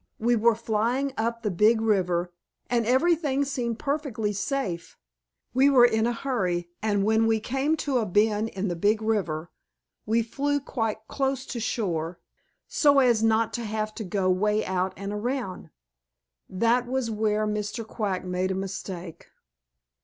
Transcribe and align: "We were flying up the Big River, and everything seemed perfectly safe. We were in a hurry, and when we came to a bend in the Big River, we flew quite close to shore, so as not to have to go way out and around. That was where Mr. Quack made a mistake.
"We 0.17 0.35
were 0.35 0.55
flying 0.55 1.13
up 1.15 1.43
the 1.43 1.51
Big 1.51 1.79
River, 1.79 2.33
and 2.71 2.87
everything 2.87 3.45
seemed 3.45 3.77
perfectly 3.77 4.33
safe. 4.33 4.97
We 5.53 5.69
were 5.69 5.85
in 5.85 6.07
a 6.07 6.11
hurry, 6.11 6.71
and 6.81 7.03
when 7.05 7.27
we 7.27 7.39
came 7.39 7.77
to 7.85 7.99
a 7.99 8.05
bend 8.07 8.49
in 8.49 8.67
the 8.67 8.75
Big 8.75 8.99
River, 9.03 9.51
we 10.07 10.23
flew 10.23 10.59
quite 10.59 11.07
close 11.07 11.45
to 11.45 11.59
shore, 11.59 12.19
so 12.67 12.97
as 12.97 13.21
not 13.21 13.53
to 13.53 13.63
have 13.63 13.93
to 13.93 14.03
go 14.03 14.27
way 14.31 14.65
out 14.65 14.93
and 14.97 15.13
around. 15.13 15.69
That 16.49 16.87
was 16.87 17.11
where 17.11 17.45
Mr. 17.45 17.85
Quack 17.85 18.25
made 18.25 18.49
a 18.49 18.55
mistake. 18.55 19.27